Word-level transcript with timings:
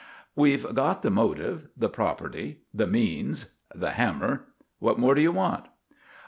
"We've 0.35 0.65
got 0.73 1.03
the 1.03 1.11
motive, 1.11 1.67
the 1.77 1.87
property; 1.87 2.61
and 2.71 2.79
the 2.79 2.87
means, 2.87 3.51
the 3.75 3.91
hammer. 3.91 4.47
What 4.79 4.97
more 4.97 5.13
do 5.13 5.21
you 5.21 5.31
want?" 5.31 5.65